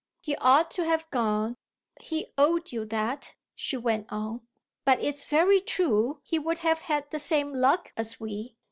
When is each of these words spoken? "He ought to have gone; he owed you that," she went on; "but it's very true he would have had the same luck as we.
"He 0.19 0.35
ought 0.37 0.71
to 0.71 0.83
have 0.83 1.07
gone; 1.11 1.57
he 1.99 2.33
owed 2.35 2.71
you 2.71 2.85
that," 2.85 3.35
she 3.53 3.77
went 3.77 4.07
on; 4.11 4.41
"but 4.83 4.99
it's 4.99 5.25
very 5.25 5.61
true 5.61 6.21
he 6.23 6.39
would 6.39 6.57
have 6.65 6.79
had 6.81 7.11
the 7.11 7.19
same 7.19 7.53
luck 7.53 7.93
as 7.95 8.19
we. 8.19 8.57